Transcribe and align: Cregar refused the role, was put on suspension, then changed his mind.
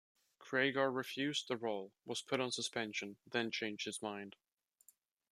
Cregar 0.39 0.91
refused 0.91 1.47
the 1.47 1.57
role, 1.57 1.93
was 2.05 2.23
put 2.23 2.39
on 2.39 2.51
suspension, 2.51 3.17
then 3.27 3.51
changed 3.51 3.85
his 3.85 4.01
mind. 4.01 4.35